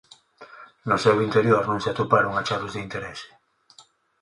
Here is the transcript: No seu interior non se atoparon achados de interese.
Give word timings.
No 0.89 0.97
seu 1.03 1.15
interior 1.27 1.61
non 1.65 1.79
se 1.83 1.89
atoparon 1.91 2.33
achados 2.35 2.71
de 2.73 2.83
interese. 2.85 3.29